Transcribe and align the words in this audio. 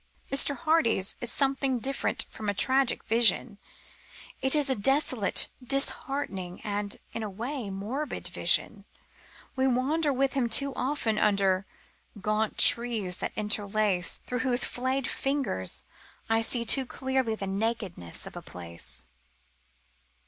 Mr. 0.31 0.57
Hardy's 0.57 1.15
is 1.21 1.31
something 1.31 1.77
different 1.77 2.25
from 2.31 2.49
a 2.49 2.55
tragic 2.55 3.03
vision. 3.03 3.59
It 4.41 4.55
is 4.55 4.67
a 4.67 4.73
desolate, 4.75 5.47
disheartening, 5.63 6.59
and, 6.63 6.97
in 7.13 7.21
a 7.21 7.29
way, 7.29 7.69
morbid 7.69 8.27
vision. 8.27 8.85
We 9.55 9.67
wander 9.67 10.11
with 10.11 10.33
him 10.33 10.49
too 10.49 10.73
often 10.75 11.19
under 11.19 11.67
Gaunt 12.19 12.57
trees 12.57 13.17
that 13.17 13.31
interlace, 13.35 14.21
Through 14.25 14.39
whose 14.39 14.63
flayed 14.63 15.07
fingers 15.07 15.83
I 16.27 16.41
see 16.41 16.65
too 16.65 16.87
clearly 16.87 17.35
The 17.35 17.45
nakedness 17.45 18.25
of 18.25 18.33
the 18.33 18.41
place. 18.41 19.03